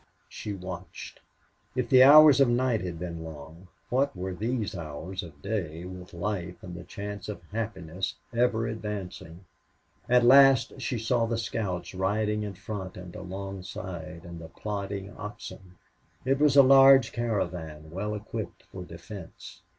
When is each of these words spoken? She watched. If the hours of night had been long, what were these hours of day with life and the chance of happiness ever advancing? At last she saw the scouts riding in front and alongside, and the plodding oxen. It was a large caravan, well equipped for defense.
She 0.29 0.51
watched. 0.51 1.19
If 1.75 1.87
the 1.87 2.01
hours 2.01 2.41
of 2.41 2.49
night 2.49 2.81
had 2.81 2.97
been 2.97 3.23
long, 3.23 3.67
what 3.91 4.15
were 4.17 4.33
these 4.33 4.73
hours 4.75 5.21
of 5.21 5.43
day 5.43 5.85
with 5.85 6.11
life 6.11 6.63
and 6.63 6.73
the 6.73 6.83
chance 6.83 7.29
of 7.29 7.43
happiness 7.51 8.15
ever 8.33 8.65
advancing? 8.65 9.45
At 10.09 10.25
last 10.25 10.81
she 10.81 10.97
saw 10.97 11.27
the 11.27 11.37
scouts 11.37 11.93
riding 11.93 12.41
in 12.41 12.55
front 12.55 12.97
and 12.97 13.15
alongside, 13.15 14.21
and 14.25 14.41
the 14.41 14.49
plodding 14.49 15.15
oxen. 15.17 15.77
It 16.25 16.39
was 16.39 16.55
a 16.57 16.63
large 16.63 17.11
caravan, 17.11 17.91
well 17.91 18.15
equipped 18.15 18.63
for 18.71 18.83
defense. 18.83 19.61